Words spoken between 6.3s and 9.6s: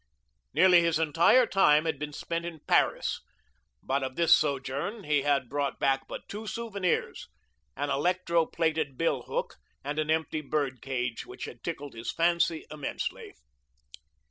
souvenirs, an electro plated bill hook